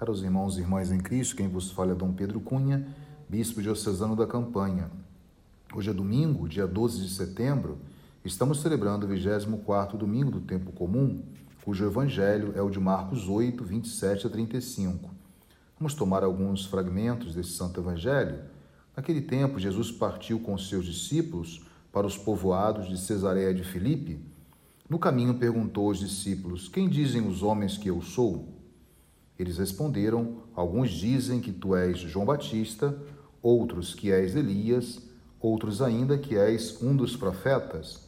[0.00, 2.88] Caros irmãos e irmãs em Cristo, quem vos fala é Dom Pedro Cunha,
[3.28, 4.90] bispo diocesano da Campanha.
[5.74, 7.76] Hoje é domingo, dia 12 de setembro,
[8.24, 11.22] estamos celebrando o 24º domingo do tempo comum,
[11.62, 15.10] cujo evangelho é o de Marcos 8, 27 a 35.
[15.78, 18.38] Vamos tomar alguns fragmentos desse santo evangelho.
[18.96, 21.60] Naquele tempo, Jesus partiu com seus discípulos
[21.92, 24.18] para os povoados de Cesareia de Filipe.
[24.88, 28.59] No caminho perguntou aos discípulos: Quem dizem os homens que eu sou?
[29.40, 32.94] Eles responderam: Alguns dizem que tu és João Batista,
[33.40, 35.00] outros que és Elias,
[35.40, 38.06] outros ainda que és um dos profetas.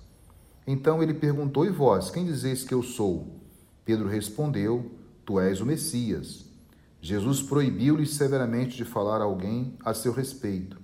[0.67, 3.41] Então ele perguntou: E vós, quem dizeis que eu sou?
[3.83, 4.93] Pedro respondeu:
[5.25, 6.45] Tu és o Messias.
[7.01, 10.79] Jesus proibiu-lhes severamente de falar a alguém a seu respeito.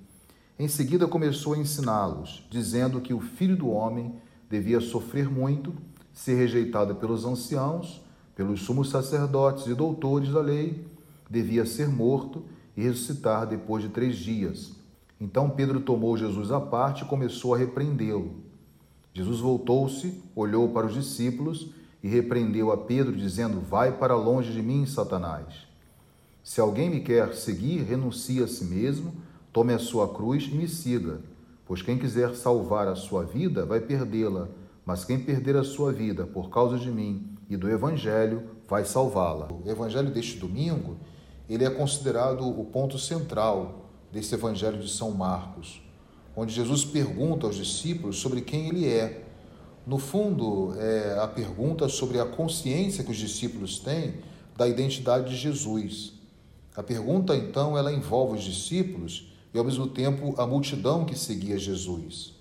[0.59, 4.15] Em seguida começou a ensiná-los, dizendo que o filho do homem
[4.49, 5.75] devia sofrer muito,
[6.11, 8.08] ser rejeitado pelos anciãos
[8.39, 10.87] pelos sumos sacerdotes e doutores da lei,
[11.29, 12.45] devia ser morto
[12.77, 14.77] e ressuscitar depois de três dias.
[15.21, 18.37] Então Pedro tomou Jesus à parte e começou a repreendê-lo.
[19.13, 24.63] Jesus voltou-se, olhou para os discípulos e repreendeu a Pedro, dizendo: Vai para longe de
[24.63, 25.67] mim, Satanás.
[26.41, 29.15] Se alguém me quer seguir, renuncie a si mesmo,
[29.53, 31.21] tome a sua cruz e me siga.
[31.67, 34.49] Pois quem quiser salvar a sua vida vai perdê-la,
[34.87, 39.49] mas quem perder a sua vida por causa de mim e do Evangelho vai salvá-la.
[39.65, 40.97] O Evangelho deste domingo,
[41.49, 45.83] ele é considerado o ponto central desse Evangelho de São Marcos,
[46.37, 49.25] onde Jesus pergunta aos discípulos sobre quem ele é.
[49.87, 54.17] No fundo, é a pergunta sobre a consciência que os discípulos têm
[54.57, 56.13] da identidade de Jesus.
[56.77, 61.59] A pergunta, então, ela envolve os discípulos e, ao mesmo tempo, a multidão que seguia
[61.59, 62.35] Jesus.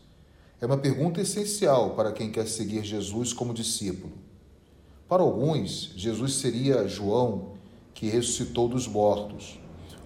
[0.59, 4.26] É uma pergunta essencial para quem quer seguir Jesus como discípulo.
[5.07, 7.53] Para alguns, Jesus seria João
[7.93, 9.57] que ressuscitou dos mortos.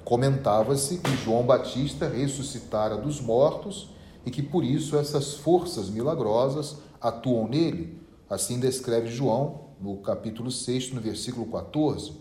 [0.06, 3.90] Comentava-se que João Batista ressuscitara dos mortos
[4.24, 8.00] e que por isso essas forças milagrosas atuam nele.
[8.30, 12.14] Assim descreve João no capítulo 6, no versículo 14.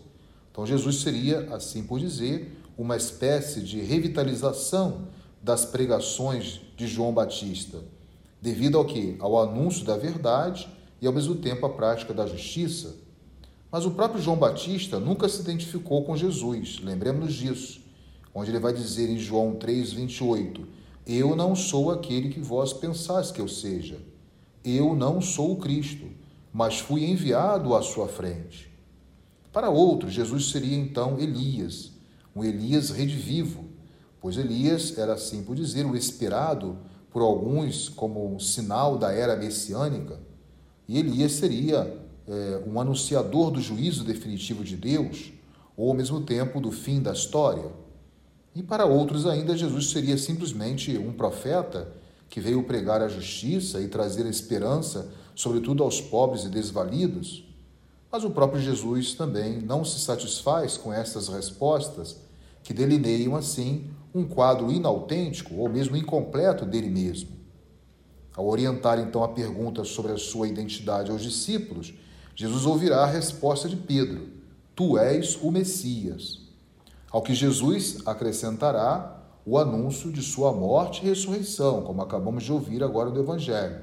[0.51, 5.07] Então Jesus seria, assim por dizer, uma espécie de revitalização
[5.41, 7.77] das pregações de João Batista,
[8.41, 9.15] devido ao que?
[9.19, 10.67] Ao anúncio da verdade
[11.01, 12.95] e ao mesmo tempo a prática da justiça.
[13.71, 17.81] Mas o próprio João Batista nunca se identificou com Jesus, lembremos-nos disso,
[18.33, 20.65] onde ele vai dizer em João 3,28:
[21.07, 23.97] Eu não sou aquele que vós pensais que eu seja.
[24.63, 26.05] Eu não sou o Cristo,
[26.53, 28.71] mas fui enviado à sua frente.
[29.51, 31.91] Para outros, Jesus seria então Elias,
[32.35, 33.65] um Elias redivivo,
[34.19, 36.77] pois Elias era, assim por dizer, o esperado
[37.09, 40.19] por alguns como um sinal da era messiânica.
[40.91, 41.89] E Elias seria
[42.27, 45.31] é, um anunciador do juízo definitivo de Deus,
[45.77, 47.71] ou ao mesmo tempo do fim da história.
[48.53, 51.93] E para outros ainda, Jesus seria simplesmente um profeta
[52.29, 57.45] que veio pregar a justiça e trazer a esperança, sobretudo aos pobres e desvalidos.
[58.11, 62.17] Mas o próprio Jesus também não se satisfaz com essas respostas
[62.63, 67.40] que delineiam assim um quadro inautêntico ou mesmo incompleto dele mesmo.
[68.35, 71.93] Ao orientar então a pergunta sobre a sua identidade aos discípulos,
[72.35, 74.29] Jesus ouvirá a resposta de Pedro:
[74.75, 76.39] Tu és o Messias.
[77.11, 82.83] Ao que Jesus acrescentará o anúncio de sua morte e ressurreição, como acabamos de ouvir
[82.83, 83.81] agora no Evangelho,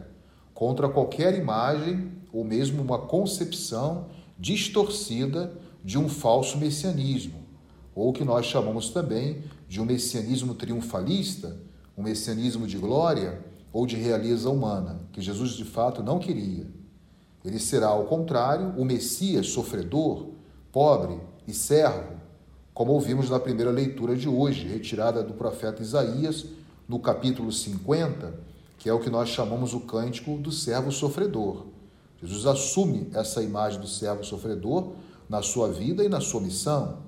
[0.54, 4.06] contra qualquer imagem ou mesmo uma concepção
[4.38, 5.52] distorcida
[5.84, 7.38] de um falso messianismo,
[7.94, 11.56] ou que nós chamamos também de um messianismo triunfalista,
[11.96, 16.66] um messianismo de glória, ou de realeza humana, que Jesus de fato não queria.
[17.44, 20.28] Ele será, ao contrário, o Messias sofredor,
[20.72, 22.18] pobre e servo,
[22.74, 26.46] como ouvimos na primeira leitura de hoje, retirada do profeta Isaías,
[26.88, 28.34] no capítulo 50,
[28.78, 31.66] que é o que nós chamamos o cântico do servo sofredor.
[32.22, 34.92] Jesus assume essa imagem do servo sofredor
[35.28, 36.98] na sua vida e na sua missão.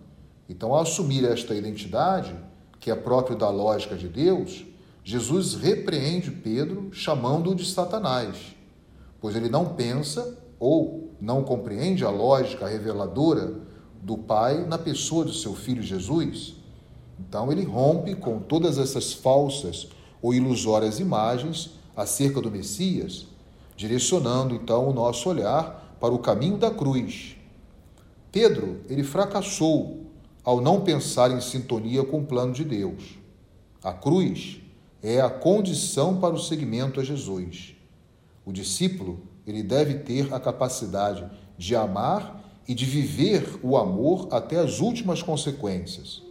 [0.49, 2.35] Então, ao assumir esta identidade,
[2.79, 4.65] que é próprio da lógica de Deus,
[5.03, 8.37] Jesus repreende Pedro chamando-o de Satanás,
[9.21, 13.55] pois ele não pensa ou não compreende a lógica reveladora
[14.03, 16.55] do Pai na pessoa do seu filho Jesus.
[17.19, 19.89] Então ele rompe com todas essas falsas
[20.23, 23.27] ou ilusórias imagens acerca do Messias,
[23.77, 27.37] direcionando então o nosso olhar para o caminho da cruz.
[28.33, 30.07] Pedro, ele fracassou
[30.45, 33.19] ao não pensar em sintonia com o plano de Deus.
[33.83, 34.60] A cruz
[35.03, 37.75] é a condição para o seguimento a Jesus.
[38.45, 44.59] O discípulo, ele deve ter a capacidade de amar e de viver o amor até
[44.59, 46.23] as últimas consequências.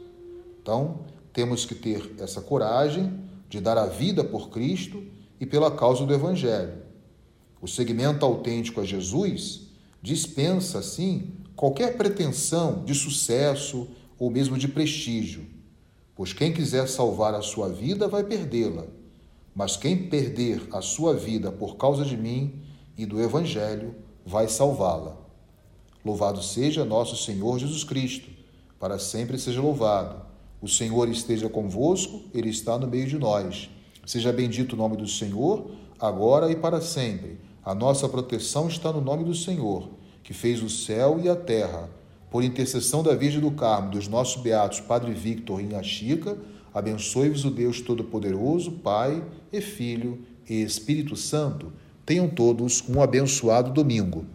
[0.61, 0.99] Então,
[1.33, 3.19] temos que ter essa coragem
[3.49, 5.03] de dar a vida por Cristo
[5.39, 6.83] e pela causa do Evangelho.
[7.61, 9.67] O segmento autêntico a Jesus
[10.01, 13.87] dispensa, assim, qualquer pretensão de sucesso
[14.17, 15.45] ou mesmo de prestígio,
[16.19, 18.87] pois quem quiser salvar a sua vida vai perdê-la,
[19.55, 22.61] mas quem perder a sua vida por causa de mim
[22.97, 23.95] e do Evangelho
[24.25, 25.15] vai salvá-la.
[26.03, 28.29] Louvado seja nosso Senhor Jesus Cristo,
[28.77, 30.21] para sempre seja louvado.
[30.61, 33.69] O Senhor esteja convosco, Ele está no meio de nós.
[34.05, 37.39] Seja bendito o nome do Senhor, agora e para sempre.
[37.63, 39.87] A nossa proteção está no nome do Senhor,
[40.21, 41.89] que fez o céu e a terra.
[42.29, 46.37] Por intercessão da Virgem do Carmo, dos nossos beatos Padre Victor e Inha Chica,
[46.73, 51.71] abençoe-vos o Deus Todo-Poderoso, Pai e Filho e Espírito Santo.
[52.05, 54.25] Tenham todos um abençoado domingo.